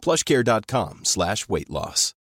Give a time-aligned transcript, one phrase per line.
[0.00, 2.14] plushcare.com slash weight loss.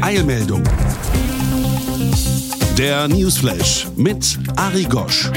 [0.00, 0.62] Eilmeldung.
[2.78, 5.30] Der Newsflash mit Ari Gosch.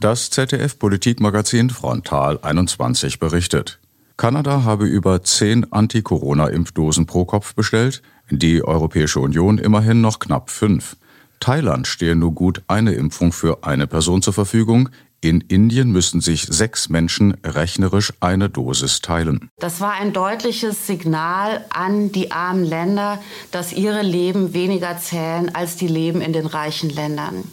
[0.00, 3.80] Das ZDF-Politikmagazin Frontal 21 berichtet.
[4.16, 10.96] Kanada habe über 10 Anti-Corona-Impfdosen pro Kopf bestellt, die Europäische Union immerhin noch knapp 5.
[11.44, 14.88] Thailand stehe nur gut eine Impfung für eine Person zur Verfügung.
[15.20, 19.50] In Indien müssen sich sechs Menschen rechnerisch eine Dosis teilen.
[19.58, 25.76] Das war ein deutliches Signal an die armen Länder, dass ihre Leben weniger zählen als
[25.76, 27.44] die Leben in den reichen Ländern.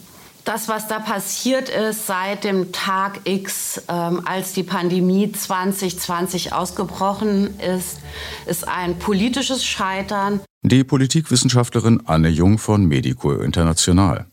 [0.44, 7.58] Das, was da passiert ist seit dem Tag X, ähm, als die Pandemie 2020 ausgebrochen
[7.60, 8.00] ist,
[8.46, 10.40] ist ein politisches Scheitern.
[10.62, 14.26] Die Politikwissenschaftlerin Anne Jung von Medico International.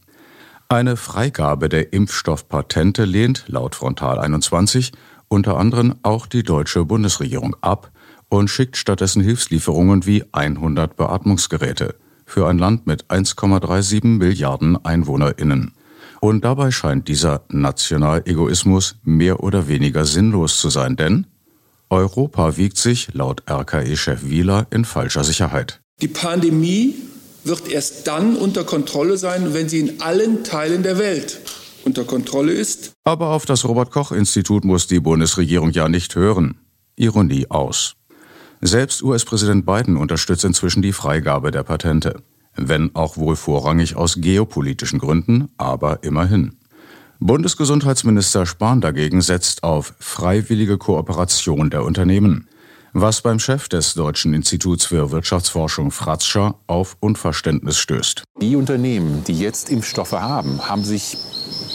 [0.67, 4.91] Eine Freigabe der Impfstoffpatente lehnt laut Frontal 21
[5.29, 7.91] unter anderem auch die deutsche Bundesregierung ab
[8.29, 15.73] und schickt stattdessen Hilfslieferungen wie 100 Beatmungsgeräte für ein Land mit 1,37 Milliarden Einwohnerinnen.
[16.21, 21.27] Und dabei scheint dieser Nationalegoismus mehr oder weniger sinnlos zu sein, denn
[21.89, 25.81] Europa wiegt sich laut RKE-Chef Wieler in falscher Sicherheit.
[26.01, 26.95] Die Pandemie
[27.43, 31.39] wird erst dann unter Kontrolle sein, wenn sie in allen Teilen der Welt
[31.85, 32.91] unter Kontrolle ist.
[33.03, 36.59] Aber auf das Robert Koch Institut muss die Bundesregierung ja nicht hören.
[36.95, 37.95] Ironie aus.
[38.61, 42.21] Selbst US-Präsident Biden unterstützt inzwischen die Freigabe der Patente.
[42.67, 46.55] Wenn auch wohl vorrangig aus geopolitischen Gründen, aber immerhin.
[47.19, 52.47] Bundesgesundheitsminister Spahn dagegen setzt auf freiwillige Kooperation der Unternehmen
[52.93, 58.23] was beim Chef des Deutschen Instituts für Wirtschaftsforschung Fratzscher auf Unverständnis stößt.
[58.41, 61.17] Die Unternehmen, die jetzt Impfstoffe haben, haben sich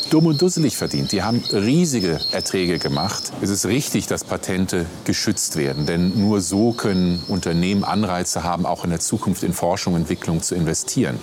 [0.08, 1.12] dumm und dusselig verdient.
[1.12, 3.32] Die haben riesige Erträge gemacht.
[3.40, 8.84] Es ist richtig, dass Patente geschützt werden, denn nur so können Unternehmen Anreize haben, auch
[8.84, 11.18] in der Zukunft in Forschung und Entwicklung zu investieren.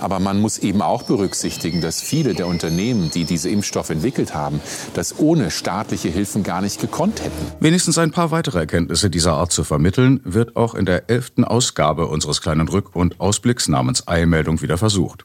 [0.00, 4.60] Aber man muss eben auch berücksichtigen, dass viele der Unternehmen, die diese Impfstoffe entwickelt haben,
[4.94, 7.46] das ohne staatliche Hilfen gar nicht gekonnt hätten.
[7.60, 12.06] Wenigstens ein paar weitere Erkenntnisse dieser Art zu vermitteln, wird auch in der elften Ausgabe
[12.06, 15.24] unseres kleinen Rück- und Ausblicks namens Eilmeldung wieder versucht.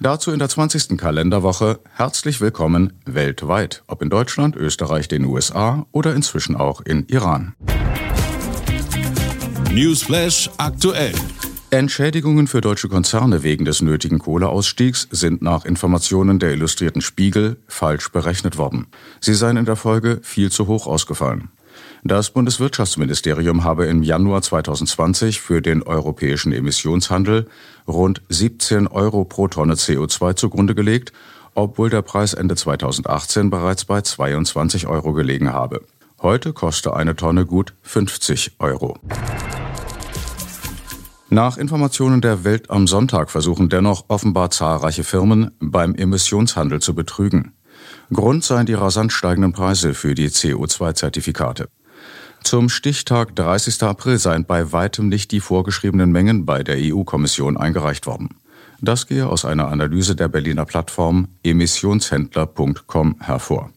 [0.00, 0.96] Dazu in der 20.
[0.96, 7.56] Kalenderwoche herzlich willkommen weltweit, ob in Deutschland, Österreich, den USA oder inzwischen auch in Iran.
[9.72, 11.12] Newsflash aktuell.
[11.70, 18.12] Entschädigungen für deutsche Konzerne wegen des nötigen Kohleausstiegs sind nach Informationen der Illustrierten Spiegel falsch
[18.12, 18.86] berechnet worden.
[19.20, 21.50] Sie seien in der Folge viel zu hoch ausgefallen.
[22.08, 27.48] Das Bundeswirtschaftsministerium habe im Januar 2020 für den europäischen Emissionshandel
[27.86, 31.12] rund 17 Euro pro Tonne CO2 zugrunde gelegt,
[31.54, 35.82] obwohl der Preis Ende 2018 bereits bei 22 Euro gelegen habe.
[36.22, 38.96] Heute koste eine Tonne gut 50 Euro.
[41.28, 47.52] Nach Informationen der Welt am Sonntag versuchen dennoch offenbar zahlreiche Firmen beim Emissionshandel zu betrügen.
[48.10, 51.68] Grund seien die rasant steigenden Preise für die CO2-Zertifikate.
[52.48, 53.82] Zum Stichtag 30.
[53.82, 58.36] April seien bei weitem nicht die vorgeschriebenen Mengen bei der EU-Kommission eingereicht worden.
[58.80, 63.70] Das gehe aus einer Analyse der Berliner Plattform emissionshändler.com hervor.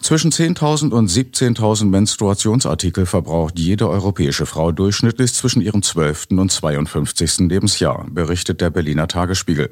[0.00, 6.28] Zwischen 10.000 und 17.000 Menstruationsartikel verbraucht jede europäische Frau durchschnittlich zwischen ihrem 12.
[6.30, 7.38] und 52.
[7.48, 9.70] Lebensjahr, berichtet der Berliner Tagesspiegel.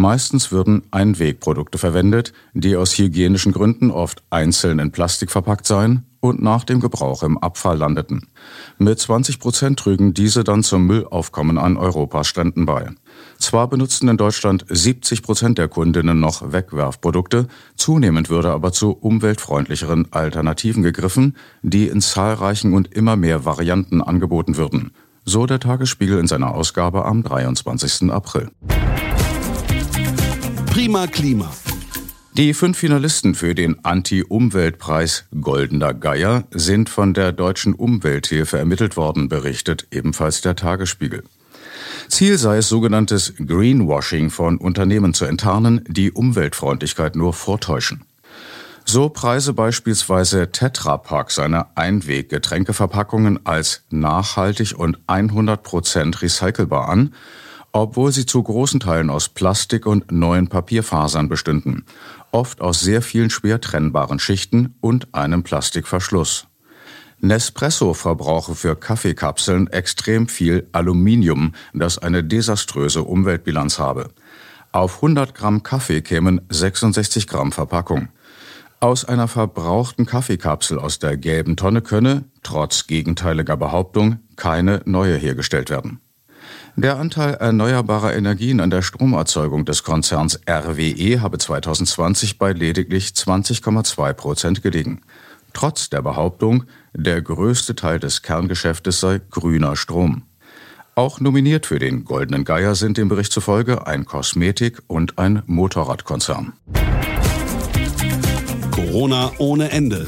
[0.00, 6.40] Meistens würden Einwegprodukte verwendet, die aus hygienischen Gründen oft einzeln in Plastik verpackt seien und
[6.40, 8.26] nach dem Gebrauch im Abfall landeten.
[8.78, 12.88] Mit 20 Prozent trügen diese dann zum Müllaufkommen an Europas Stränden bei.
[13.38, 20.10] Zwar benutzten in Deutschland 70 Prozent der Kundinnen noch Wegwerfprodukte, zunehmend würde aber zu umweltfreundlicheren
[20.12, 24.92] Alternativen gegriffen, die in zahlreichen und immer mehr Varianten angeboten würden.
[25.26, 28.10] So der Tagesspiegel in seiner Ausgabe am 23.
[28.10, 28.48] April.
[30.70, 31.50] Prima Klima.
[32.34, 39.28] Die fünf Finalisten für den Anti-Umweltpreis Goldener Geier sind von der Deutschen Umwelthilfe ermittelt worden,
[39.28, 41.24] berichtet ebenfalls der Tagesspiegel.
[42.08, 48.04] Ziel sei es, sogenanntes Greenwashing von Unternehmen zu enttarnen, die Umweltfreundlichkeit nur vortäuschen.
[48.84, 57.12] So preise beispielsweise Tetra Pak seine Einweg-Getränkeverpackungen als nachhaltig und 100% recycelbar an,
[57.72, 61.84] obwohl sie zu großen Teilen aus Plastik und neuen Papierfasern bestünden,
[62.32, 66.46] oft aus sehr vielen schwer trennbaren Schichten und einem Plastikverschluss.
[67.20, 74.08] Nespresso verbrauche für Kaffeekapseln extrem viel Aluminium, das eine desaströse Umweltbilanz habe.
[74.72, 78.08] Auf 100 Gramm Kaffee kämen 66 Gramm Verpackung.
[78.78, 85.68] Aus einer verbrauchten Kaffeekapsel aus der gelben Tonne könne, trotz gegenteiliger Behauptung, keine neue hergestellt
[85.68, 86.00] werden.
[86.76, 94.12] Der Anteil erneuerbarer Energien an der Stromerzeugung des Konzerns RWE habe 2020 bei lediglich 20,2
[94.14, 95.02] Prozent gelegen.
[95.52, 96.64] Trotz der Behauptung,
[96.94, 100.22] der größte Teil des Kerngeschäftes sei grüner Strom.
[100.94, 106.52] Auch nominiert für den Goldenen Geier sind dem Bericht zufolge ein Kosmetik- und ein Motorradkonzern.
[108.70, 110.06] Corona ohne Ende.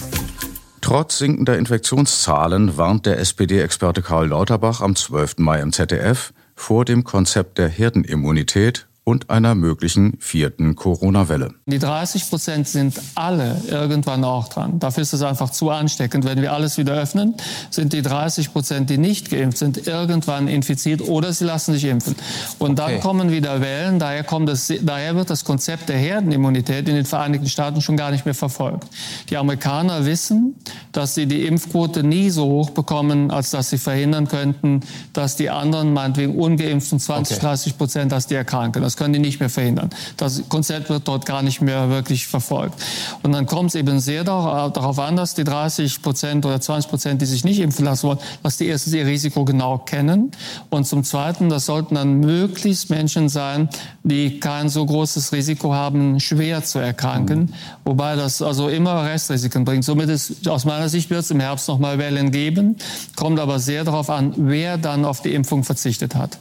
[0.81, 5.38] Trotz sinkender Infektionszahlen warnt der SPD-Experte Karl Lauterbach am 12.
[5.38, 6.32] Mai im ZDF
[6.62, 11.54] vor dem Konzept der Herdenimmunität und einer möglichen vierten Corona-Welle.
[11.66, 14.78] Die 30 Prozent sind alle irgendwann auch dran.
[14.78, 16.25] Dafür ist es einfach zu ansteckend.
[16.25, 17.34] Wenn wir alles wieder öffnen,
[17.70, 22.14] sind die 30 Prozent, die nicht geimpft sind, irgendwann infiziert oder sie lassen sich impfen.
[22.60, 22.93] Und okay.
[22.93, 23.99] dann kommen wieder Wellen.
[23.99, 28.12] Daher, kommt das, daher wird das Konzept der Herdenimmunität in den Vereinigten Staaten schon gar
[28.12, 28.87] nicht mehr verfolgt.
[29.31, 30.54] Die Amerikaner wissen,
[30.93, 34.81] dass sie die Impfquote nie so hoch bekommen, als dass sie verhindern könnten,
[35.12, 37.46] dass die anderen, meinetwegen ungeimpften 20, okay.
[37.46, 38.82] 30 Prozent, dass die erkranken.
[38.82, 39.91] Das können die nicht mehr verhindern.
[40.17, 42.75] Das Konzept wird dort gar nicht mehr wirklich verfolgt.
[43.23, 47.23] Und dann kommt es eben sehr darauf an, dass die 30 Prozent oder 20 Prozent,
[47.23, 50.33] die sich nicht impfen lassen wollen, dass die erstens ihr Risiko genau kennen.
[50.71, 53.69] Und zum Zweiten, das sollten dann möglichst Menschen sein,
[54.03, 57.41] die kein so großes Risiko haben, schwer zu erkranken.
[57.41, 57.49] Mhm.
[57.85, 59.85] Wobei das also immer Restrisiken bringt.
[59.85, 62.77] Somit ist aus meiner Sicht wird es im Herbst noch mal Wellen geben.
[63.17, 66.38] Kommt aber sehr darauf an, wer dann auf die Impfung verzichtet hat.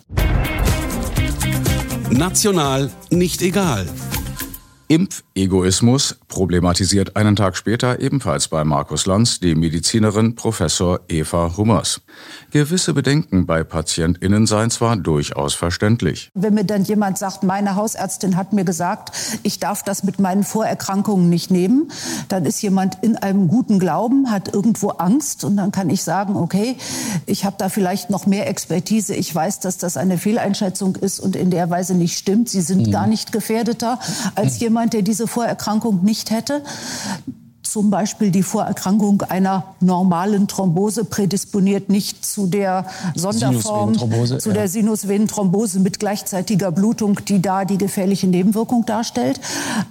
[2.11, 3.87] National nicht egal.
[4.91, 12.01] Impfegoismus problematisiert einen Tag später ebenfalls bei Markus Lanz die Medizinerin Professor Eva Hummers.
[12.49, 16.29] Gewisse Bedenken bei PatientInnen seien zwar durchaus verständlich.
[16.33, 20.43] Wenn mir dann jemand sagt, meine Hausärztin hat mir gesagt, ich darf das mit meinen
[20.43, 21.89] Vorerkrankungen nicht nehmen,
[22.27, 26.35] dann ist jemand in einem guten Glauben, hat irgendwo Angst und dann kann ich sagen,
[26.35, 26.75] okay,
[27.27, 31.37] ich habe da vielleicht noch mehr Expertise, ich weiß, dass das eine Fehleinschätzung ist und
[31.37, 32.49] in der Weise nicht stimmt.
[32.49, 32.91] Sie sind mhm.
[32.91, 33.97] gar nicht gefährdeter
[34.35, 36.63] als jemand, jemand, der diese Vorerkrankung nicht hätte
[37.71, 42.85] zum Beispiel die Vorerkrankung einer normalen Thrombose prädisponiert nicht zu der
[43.15, 44.55] Sonderform, zu ja.
[44.55, 49.39] der Sinusvenenthrombose mit gleichzeitiger Blutung, die da die gefährliche Nebenwirkung darstellt.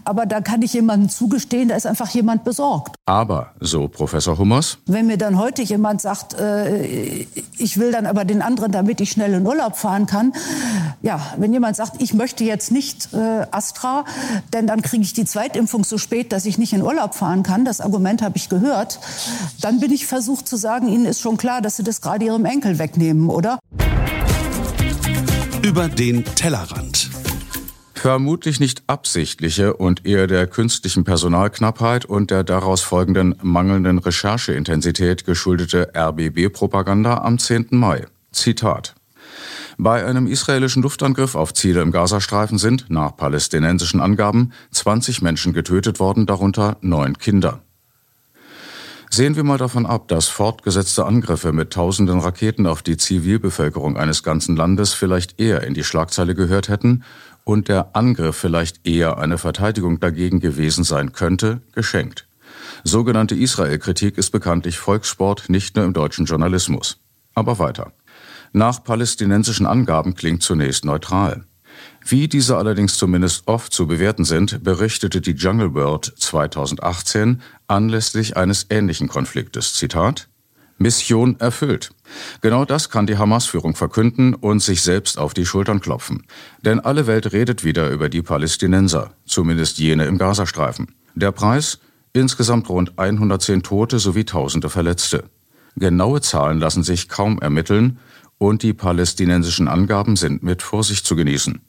[0.05, 2.97] Aber da kann ich jemandem zugestehen, da ist einfach jemand besorgt.
[3.07, 4.77] Aber, so Professor Hummers.
[4.85, 9.11] Wenn mir dann heute jemand sagt, äh, ich will dann aber den anderen, damit ich
[9.11, 10.35] schnell in Urlaub fahren kann,
[11.01, 14.05] ja, wenn jemand sagt, ich möchte jetzt nicht äh, Astra,
[14.53, 17.65] denn dann kriege ich die Zweitimpfung so spät, dass ich nicht in Urlaub fahren kann,
[17.71, 18.99] das Argument habe ich gehört,
[19.61, 22.45] dann bin ich versucht zu sagen, Ihnen ist schon klar, dass Sie das gerade Ihrem
[22.45, 23.61] Enkel wegnehmen, oder?
[25.63, 27.11] Über den Tellerrand.
[27.95, 35.93] Vermutlich nicht absichtliche und eher der künstlichen Personalknappheit und der daraus folgenden mangelnden Rechercheintensität geschuldete
[35.95, 37.69] RBB-Propaganda am 10.
[37.71, 38.07] Mai.
[38.33, 38.95] Zitat.
[39.83, 45.99] Bei einem israelischen Luftangriff auf Ziele im Gazastreifen sind, nach palästinensischen Angaben, 20 Menschen getötet
[46.01, 47.63] worden, darunter neun Kinder.
[49.09, 54.23] Sehen wir mal davon ab, dass fortgesetzte Angriffe mit tausenden Raketen auf die Zivilbevölkerung eines
[54.23, 57.03] ganzen Landes vielleicht eher in die Schlagzeile gehört hätten
[57.45, 62.27] und der Angriff vielleicht eher eine Verteidigung dagegen gewesen sein könnte, geschenkt.
[62.85, 66.99] Sogenannte Israel-Kritik ist bekanntlich Volkssport nicht nur im deutschen Journalismus.
[67.35, 67.93] Aber weiter.
[68.53, 71.45] Nach palästinensischen Angaben klingt zunächst neutral.
[72.05, 78.67] Wie diese allerdings zumindest oft zu bewerten sind, berichtete die Jungle World 2018 anlässlich eines
[78.71, 79.75] ähnlichen Konfliktes.
[79.75, 80.29] Zitat
[80.79, 81.91] Mission erfüllt.
[82.41, 86.25] Genau das kann die Hamas-Führung verkünden und sich selbst auf die Schultern klopfen.
[86.65, 90.95] Denn alle Welt redet wieder über die Palästinenser, zumindest jene im Gazastreifen.
[91.15, 91.79] Der Preis?
[92.15, 95.25] Insgesamt rund 110 Tote sowie Tausende Verletzte.
[95.77, 97.99] Genaue Zahlen lassen sich kaum ermitteln,
[98.41, 101.61] und die palästinensischen Angaben sind mit Vorsicht zu genießen.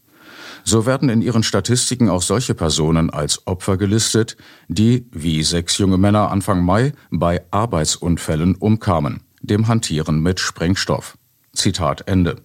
[0.63, 4.38] So werden in ihren Statistiken auch solche Personen als Opfer gelistet,
[4.70, 11.18] die, wie sechs junge Männer Anfang Mai, bei Arbeitsunfällen umkamen, dem Hantieren mit Sprengstoff.
[11.54, 12.38] Zitat Ende.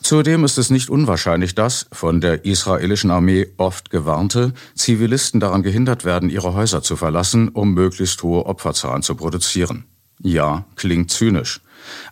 [0.00, 6.04] Zudem ist es nicht unwahrscheinlich, dass, von der israelischen Armee oft gewarnte, Zivilisten daran gehindert
[6.04, 9.84] werden, ihre Häuser zu verlassen, um möglichst hohe Opferzahlen zu produzieren.
[10.22, 11.60] Ja, klingt zynisch.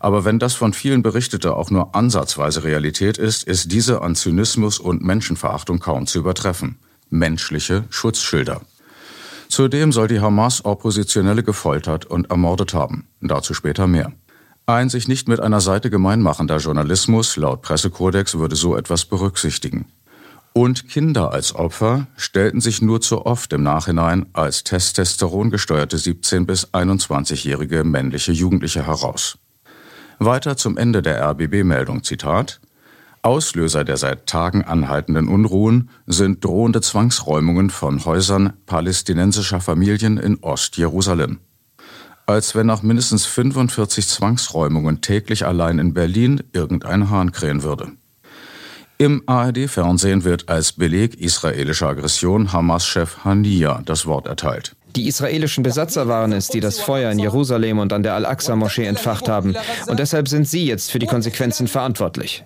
[0.01, 4.79] Aber wenn das von vielen Berichtete auch nur ansatzweise Realität ist, ist diese an Zynismus
[4.79, 6.79] und Menschenverachtung kaum zu übertreffen.
[7.11, 8.61] Menschliche Schutzschilder.
[9.49, 13.07] Zudem soll die Hamas Oppositionelle gefoltert und ermordet haben.
[13.21, 14.13] Dazu später mehr.
[14.67, 19.87] Ein sich nicht mit einer Seite gemeinmachender Journalismus laut Pressekodex würde so etwas berücksichtigen.
[20.53, 26.75] Und Kinder als Opfer stellten sich nur zu oft im Nachhinein als testosterongesteuerte 17- bis
[26.75, 29.39] 21-jährige männliche Jugendliche heraus.
[30.19, 32.61] Weiter zum Ende der RBB-Meldung Zitat
[33.23, 41.41] Auslöser der seit Tagen anhaltenden Unruhen sind drohende Zwangsräumungen von Häusern palästinensischer Familien in Ostjerusalem
[42.29, 47.93] als wenn nach mindestens 45 Zwangsräumungen täglich allein in Berlin irgendein Hahn krähen würde.
[48.99, 54.77] Im ARD-Fernsehen wird als Beleg israelischer Aggression Hamas-Chef Hania das Wort erteilt.
[54.97, 59.29] Die israelischen Besatzer waren es, die das Feuer in Jerusalem und an der Al-Aqsa-Moschee entfacht
[59.29, 59.55] haben.
[59.87, 62.45] Und deshalb sind sie jetzt für die Konsequenzen verantwortlich.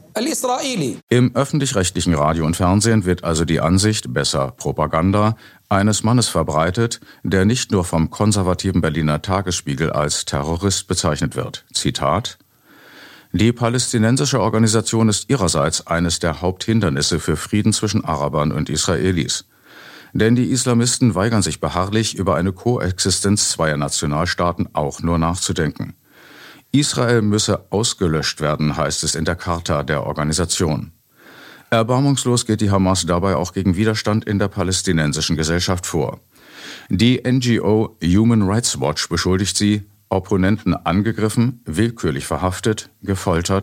[1.09, 5.37] Im öffentlich-rechtlichen Radio und Fernsehen wird also die Ansicht, besser Propaganda,
[5.69, 11.65] eines Mannes verbreitet, der nicht nur vom konservativen Berliner Tagesspiegel als Terrorist bezeichnet wird.
[11.73, 12.39] Zitat
[13.33, 19.47] Die palästinensische Organisation ist ihrerseits eines der Haupthindernisse für Frieden zwischen Arabern und Israelis.
[20.13, 25.95] Denn die Islamisten weigern sich beharrlich, über eine Koexistenz zweier Nationalstaaten auch nur nachzudenken.
[26.71, 30.93] Israel müsse ausgelöscht werden, heißt es in der Charta der Organisation.
[31.71, 36.21] Erbarmungslos geht die Hamas dabei auch gegen Widerstand in der palästinensischen Gesellschaft vor.
[36.91, 43.63] Die NGO Human Rights Watch beschuldigt sie, Opponenten angegriffen, willkürlich verhaftet, gefoltert.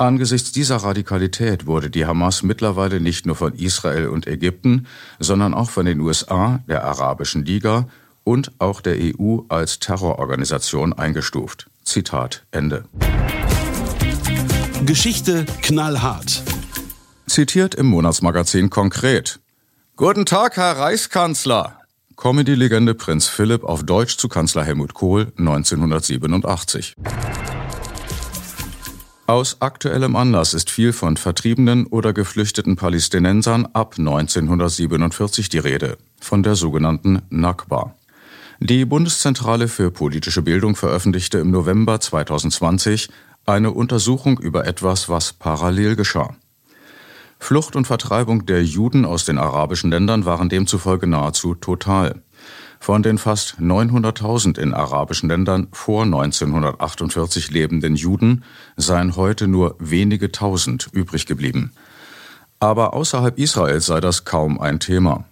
[0.00, 4.86] Angesichts dieser Radikalität wurde die Hamas mittlerweile nicht nur von Israel und Ägypten,
[5.18, 7.88] sondern auch von den USA, der Arabischen Liga
[8.22, 11.68] und auch der EU als Terrororganisation eingestuft.
[11.82, 12.84] Zitat Ende.
[14.86, 16.44] Geschichte knallhart.
[17.26, 19.40] Zitiert im Monatsmagazin konkret.
[19.96, 21.80] Guten Tag, Herr Reichskanzler.
[22.14, 26.94] Comedy-Legende Prinz Philipp auf Deutsch zu Kanzler Helmut Kohl 1987.
[29.28, 36.42] Aus aktuellem Anlass ist viel von vertriebenen oder geflüchteten Palästinensern ab 1947 die Rede, von
[36.42, 37.94] der sogenannten Nakba.
[38.58, 43.10] Die Bundeszentrale für politische Bildung veröffentlichte im November 2020
[43.44, 46.34] eine Untersuchung über etwas, was parallel geschah.
[47.38, 52.22] Flucht und Vertreibung der Juden aus den arabischen Ländern waren demzufolge nahezu total.
[52.80, 58.44] Von den fast 900.000 in arabischen Ländern vor 1948 lebenden Juden
[58.76, 61.72] seien heute nur wenige Tausend übrig geblieben.
[62.60, 65.24] Aber außerhalb Israels sei das kaum ein Thema.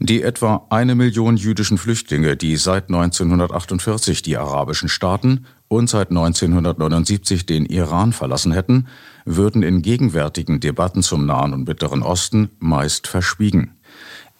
[0.00, 7.46] Die etwa eine Million jüdischen Flüchtlinge, die seit 1948 die arabischen Staaten und seit 1979
[7.46, 8.86] den Iran verlassen hätten,
[9.24, 13.72] würden in gegenwärtigen Debatten zum Nahen und Mittleren Osten meist verschwiegen.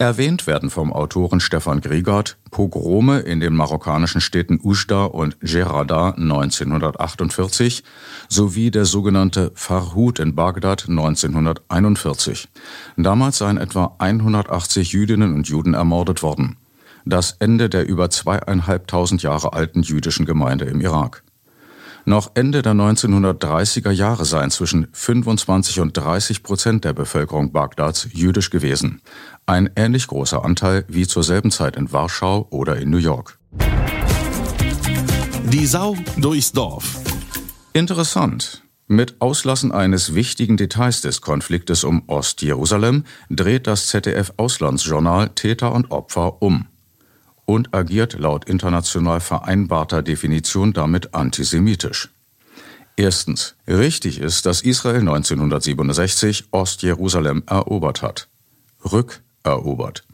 [0.00, 7.82] Erwähnt werden vom Autoren Stefan Griegert Pogrome in den marokkanischen Städten Ujda und Gerada 1948
[8.28, 12.46] sowie der sogenannte Farhud in Bagdad 1941.
[12.96, 16.58] Damals seien etwa 180 Jüdinnen und Juden ermordet worden.
[17.04, 21.24] Das Ende der über zweieinhalbtausend Jahre alten jüdischen Gemeinde im Irak.
[22.08, 28.48] Noch Ende der 1930er Jahre seien zwischen 25 und 30 Prozent der Bevölkerung Bagdads jüdisch
[28.48, 29.02] gewesen.
[29.44, 33.38] Ein ähnlich großer Anteil wie zur selben Zeit in Warschau oder in New York.
[35.52, 36.98] Die Sau durchs Dorf.
[37.74, 38.62] Interessant.
[38.86, 45.90] Mit Auslassen eines wichtigen Details des Konfliktes um Ostjerusalem dreht das ZDF Auslandsjournal Täter und
[45.90, 46.68] Opfer um
[47.48, 52.10] und agiert laut international vereinbarter Definition damit antisemitisch.
[52.94, 53.54] Erstens.
[53.66, 58.28] Richtig ist, dass Israel 1967 Ostjerusalem erobert hat.
[58.84, 60.04] Rückerobert.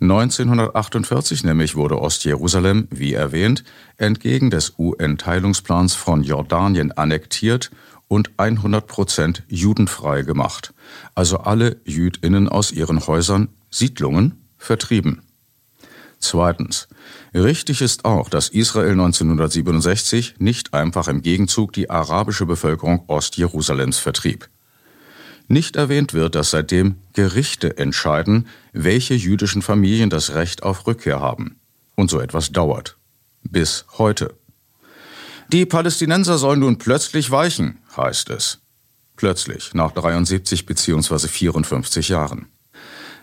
[0.00, 3.64] 1948 nämlich wurde Ostjerusalem, wie erwähnt,
[3.96, 7.70] entgegen des UN-Teilungsplans von Jordanien annektiert
[8.08, 10.74] und 100 Prozent judenfrei gemacht,
[11.14, 15.22] also alle Jüdinnen aus ihren Häusern, Siedlungen, vertrieben.
[16.24, 16.88] Zweitens.
[17.34, 24.48] Richtig ist auch, dass Israel 1967 nicht einfach im Gegenzug die arabische Bevölkerung Ostjerusalems vertrieb.
[25.48, 31.60] Nicht erwähnt wird, dass seitdem Gerichte entscheiden, welche jüdischen Familien das Recht auf Rückkehr haben.
[31.94, 32.96] Und so etwas dauert.
[33.42, 34.34] Bis heute.
[35.52, 38.60] Die Palästinenser sollen nun plötzlich weichen, heißt es.
[39.16, 41.28] Plötzlich, nach 73 bzw.
[41.28, 42.46] 54 Jahren.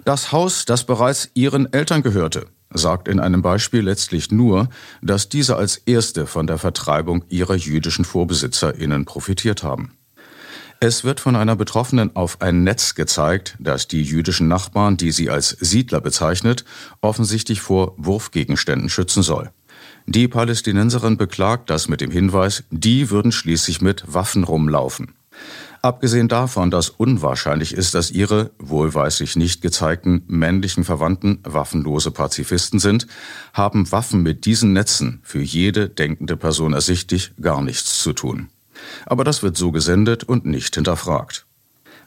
[0.05, 4.69] Das Haus, das bereits ihren Eltern gehörte, sagt in einem Beispiel letztlich nur,
[5.01, 9.91] dass diese als erste von der Vertreibung ihrer jüdischen VorbesitzerInnen profitiert haben.
[10.79, 15.29] Es wird von einer Betroffenen auf ein Netz gezeigt, das die jüdischen Nachbarn, die sie
[15.29, 16.65] als Siedler bezeichnet,
[17.01, 19.51] offensichtlich vor Wurfgegenständen schützen soll.
[20.07, 25.13] Die Palästinenserin beklagt das mit dem Hinweis, die würden schließlich mit Waffen rumlaufen.
[25.83, 33.07] Abgesehen davon, dass unwahrscheinlich ist, dass ihre, wohlweislich nicht gezeigten, männlichen Verwandten waffenlose Pazifisten sind,
[33.53, 38.49] haben Waffen mit diesen Netzen für jede denkende Person ersichtlich gar nichts zu tun.
[39.07, 41.47] Aber das wird so gesendet und nicht hinterfragt.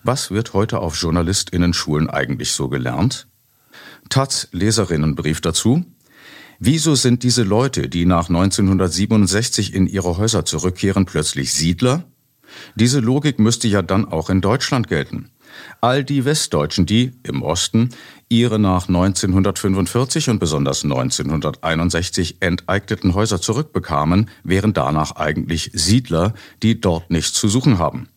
[0.04, 3.26] Was wird heute auf JournalistInnen-Schulen eigentlich so gelernt?
[4.08, 5.84] Taz Leserinnenbrief dazu.
[6.60, 12.04] Wieso sind diese Leute, die nach 1967 in ihre Häuser zurückkehren, plötzlich Siedler?
[12.74, 15.30] Diese Logik müsste ja dann auch in Deutschland gelten.
[15.80, 17.90] All die Westdeutschen, die im Osten
[18.28, 27.10] ihre nach 1945 und besonders 1961 enteigneten Häuser zurückbekamen, wären danach eigentlich Siedler, die dort
[27.10, 28.08] nichts zu suchen haben.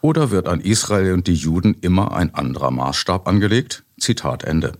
[0.00, 3.84] Oder wird an Israel und die Juden immer ein anderer Maßstab angelegt?
[3.98, 4.72] Zitat Ende.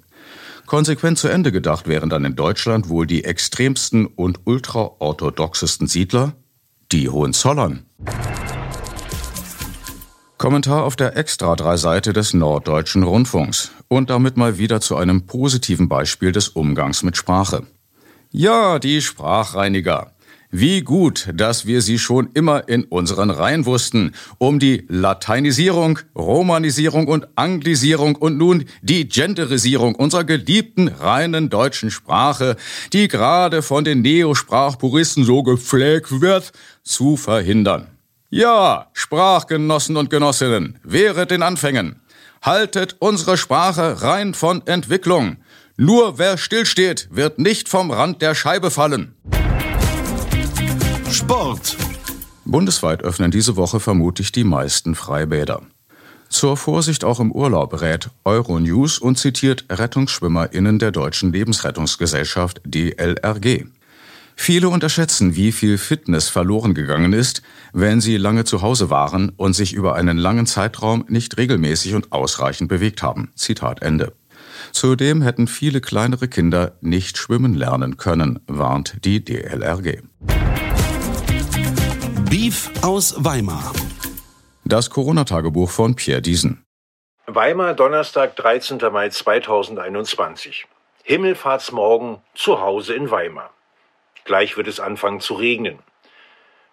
[0.66, 6.34] Konsequent zu Ende gedacht wären dann in Deutschland wohl die extremsten und ultraorthodoxesten Siedler,
[6.90, 7.84] die Hohenzollern.
[10.44, 16.32] Kommentar auf der Extra-3-Seite des Norddeutschen Rundfunks und damit mal wieder zu einem positiven Beispiel
[16.32, 17.62] des Umgangs mit Sprache.
[18.30, 20.12] Ja, die Sprachreiniger.
[20.50, 27.08] Wie gut, dass wir sie schon immer in unseren Reihen wussten, um die Lateinisierung, Romanisierung
[27.08, 32.56] und Anglisierung und nun die Genderisierung unserer geliebten reinen deutschen Sprache,
[32.92, 36.52] die gerade von den Neosprachpuristen so gepflegt wird,
[36.82, 37.93] zu verhindern.
[38.34, 42.00] Ja, Sprachgenossen und Genossinnen, wehret den Anfängen.
[42.42, 45.36] Haltet unsere Sprache rein von Entwicklung.
[45.76, 49.14] Nur wer stillsteht, wird nicht vom Rand der Scheibe fallen.
[51.12, 51.76] Sport.
[52.44, 55.62] Bundesweit öffnen diese Woche vermutlich die meisten Freibäder.
[56.28, 63.66] Zur Vorsicht auch im Urlaub rät Euronews und zitiert RettungsschwimmerInnen der Deutschen Lebensrettungsgesellschaft DLRG.
[64.36, 67.42] Viele unterschätzen, wie viel Fitness verloren gegangen ist,
[67.72, 72.12] wenn sie lange zu Hause waren und sich über einen langen Zeitraum nicht regelmäßig und
[72.12, 73.30] ausreichend bewegt haben.
[73.36, 74.12] Zitat Ende.
[74.72, 80.02] Zudem hätten viele kleinere Kinder nicht schwimmen lernen können, warnt die DLRG.
[82.28, 83.72] Beef aus Weimar.
[84.64, 86.64] Das Corona-Tagebuch von Pierre Diesen.
[87.26, 88.78] Weimar, Donnerstag, 13.
[88.92, 90.66] Mai 2021.
[91.04, 93.53] Himmelfahrtsmorgen zu Hause in Weimar.
[94.24, 95.78] Gleich wird es anfangen zu regnen.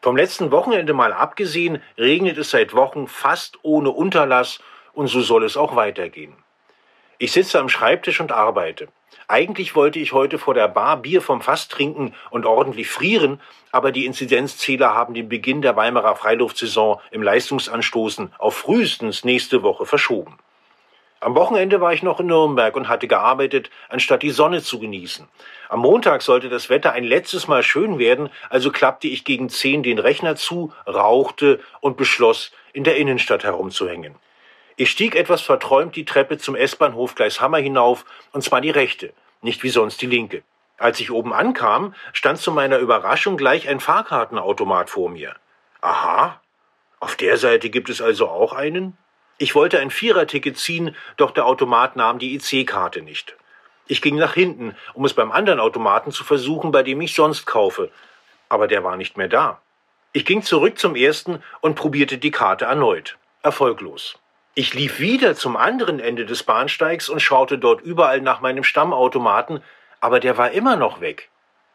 [0.02, 4.60] Vom letzten Wochenende mal abgesehen, regnet es seit Wochen fast ohne Unterlass
[4.94, 6.36] und so soll es auch weitergehen.
[7.20, 8.88] Ich sitze am Schreibtisch und arbeite.
[9.28, 13.40] Eigentlich wollte ich heute vor der Bar Bier vom Fass trinken und ordentlich frieren,
[13.72, 19.86] aber die Inzidenzzähler haben den Beginn der Weimarer Freiluftsaison im Leistungsanstoßen auf frühestens nächste Woche
[19.86, 20.40] verschoben.
[21.24, 25.28] Am Wochenende war ich noch in Nürnberg und hatte gearbeitet, anstatt die Sonne zu genießen.
[25.70, 29.84] Am Montag sollte das Wetter ein letztes Mal schön werden, also klappte ich gegen zehn
[29.84, 34.16] den Rechner zu, rauchte und beschloss, in der Innenstadt herumzuhängen.
[34.78, 39.62] Ich stieg etwas verträumt die Treppe zum S-Bahnhof Gleishammer hinauf, und zwar die rechte, nicht
[39.62, 40.42] wie sonst die linke.
[40.80, 45.36] Als ich oben ankam, stand zu meiner Überraschung gleich ein Fahrkartenautomat vor mir.
[45.82, 46.42] Aha,
[47.00, 48.98] auf der Seite gibt es also auch einen?
[49.42, 53.36] Ich wollte ein Viererticket ziehen, doch der Automat nahm die IC-Karte nicht.
[53.88, 57.48] Ich ging nach hinten, um es beim anderen Automaten zu versuchen, bei dem ich sonst
[57.48, 57.90] kaufe.
[58.50, 59.60] Aber der war nicht mehr da.
[60.14, 63.18] Ich ging zurück zum ersten und probierte die Karte erneut.
[63.42, 64.20] Erfolglos.
[64.54, 69.64] Ich lief wieder zum anderen Ende des Bahnsteigs und schaute dort überall nach meinem Stammautomaten,
[70.02, 71.32] aber der war immer noch weg.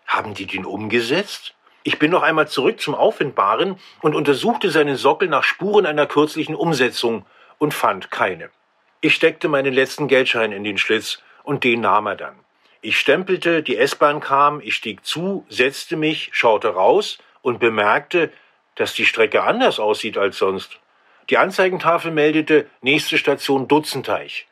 [0.06, 1.56] Haben die den umgesetzt?
[1.82, 6.54] Ich bin noch einmal zurück zum Auffindbaren und untersuchte seinen Sockel nach Spuren einer kürzlichen
[6.54, 7.26] Umsetzung
[7.58, 8.50] und fand keine.
[9.00, 12.36] Ich steckte meinen letzten Geldschein in den Schlitz und den nahm er dann.
[12.80, 18.32] Ich stempelte, die S-Bahn kam, ich stieg zu, setzte mich, schaute raus und bemerkte,
[18.74, 20.78] dass die Strecke anders aussieht als sonst.
[21.30, 24.46] Die Anzeigentafel meldete nächste Station Dutzenteich.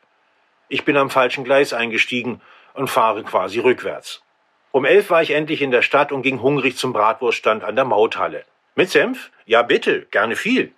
[0.67, 2.41] Ich bin am falschen Gleis eingestiegen
[2.73, 4.21] und fahre quasi rückwärts.
[4.71, 7.85] Um elf war ich endlich in der Stadt und ging hungrig zum Bratwurststand an der
[7.85, 8.43] Mauthalle.
[8.75, 9.31] Mit Senf?
[9.45, 10.73] Ja, bitte, gerne viel.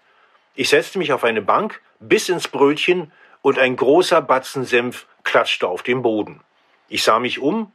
[0.54, 5.68] Ich setzte mich auf eine Bank, biss ins Brötchen und ein großer Batzen Senf klatschte
[5.68, 6.42] auf den Boden.
[6.90, 7.72] Ich sah mich um,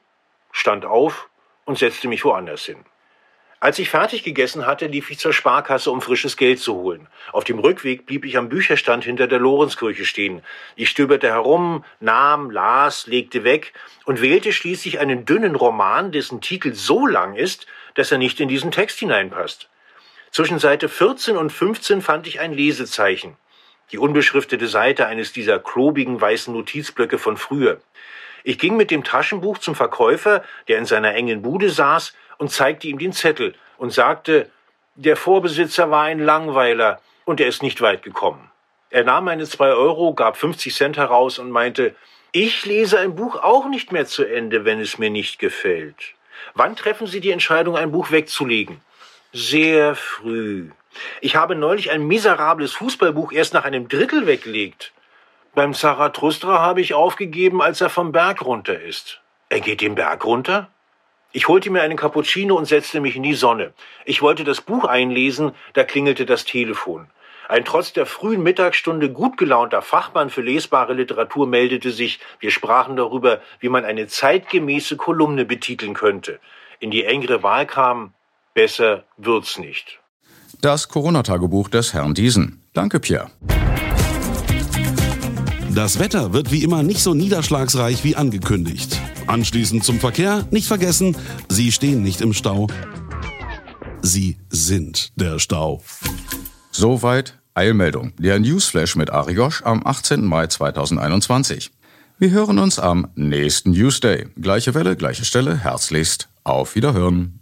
[0.50, 1.28] stand auf
[1.64, 2.84] und setzte mich woanders hin.
[3.62, 7.06] Als ich fertig gegessen hatte, lief ich zur Sparkasse, um frisches Geld zu holen.
[7.30, 10.42] Auf dem Rückweg blieb ich am Bücherstand hinter der Lorenzkirche stehen.
[10.74, 13.72] Ich stöberte herum, nahm, las, legte weg
[14.04, 18.48] und wählte schließlich einen dünnen Roman, dessen Titel so lang ist, dass er nicht in
[18.48, 19.68] diesen Text hineinpasst.
[20.32, 23.36] Zwischen Seite 14 und 15 fand ich ein Lesezeichen.
[23.90, 27.80] Die unbeschriftete Seite eines dieser klobigen weißen Notizblöcke von früher.
[28.44, 32.88] Ich ging mit dem Taschenbuch zum Verkäufer, der in seiner engen Bude saß, und zeigte
[32.88, 34.50] ihm den Zettel und sagte,
[34.94, 38.50] der Vorbesitzer war ein Langweiler und er ist nicht weit gekommen.
[38.90, 41.94] Er nahm meine zwei Euro, gab 50 Cent heraus und meinte,
[42.32, 46.14] ich lese ein Buch auch nicht mehr zu Ende, wenn es mir nicht gefällt.
[46.54, 48.80] Wann treffen Sie die Entscheidung, ein Buch wegzulegen?
[49.32, 50.70] Sehr früh.
[51.20, 54.92] Ich habe neulich ein miserables Fußballbuch erst nach einem Drittel weggelegt.
[55.54, 59.20] Beim Zarathustra habe ich aufgegeben, als er vom Berg runter ist.
[59.48, 60.70] Er geht den Berg runter?
[61.32, 63.72] Ich holte mir einen Cappuccino und setzte mich in die Sonne.
[64.04, 67.06] Ich wollte das Buch einlesen, da klingelte das Telefon.
[67.48, 72.20] Ein trotz der frühen Mittagsstunde gut gelaunter Fachmann für lesbare Literatur meldete sich.
[72.38, 76.38] Wir sprachen darüber, wie man eine zeitgemäße Kolumne betiteln könnte.
[76.80, 78.12] In die engere Wahl kam,
[78.54, 80.01] besser wird's nicht.
[80.62, 82.62] Das Corona-Tagebuch des Herrn Diesen.
[82.72, 83.32] Danke, Pierre.
[85.74, 88.96] Das Wetter wird wie immer nicht so niederschlagsreich wie angekündigt.
[89.26, 91.16] Anschließend zum Verkehr, nicht vergessen,
[91.48, 92.68] Sie stehen nicht im Stau.
[94.02, 95.82] Sie sind der Stau.
[96.70, 100.24] Soweit Eilmeldung, der Newsflash mit Ariosch am 18.
[100.24, 101.72] Mai 2021.
[102.20, 104.28] Wir hören uns am nächsten Newsday.
[104.40, 105.56] Gleiche Welle, gleiche Stelle.
[105.56, 106.28] Herzlichst.
[106.44, 107.41] Auf Wiederhören.